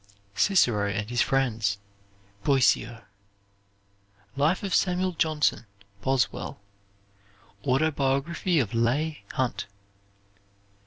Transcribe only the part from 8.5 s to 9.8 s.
of Leigh Hunt.